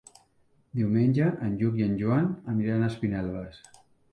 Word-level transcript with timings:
Diumenge 0.79 1.27
en 1.49 1.53
Lluc 1.61 1.77
i 1.81 1.87
en 1.91 1.93
Joan 2.01 2.27
aniran 2.55 2.87
a 2.87 2.91
Espinelves. 2.95 3.63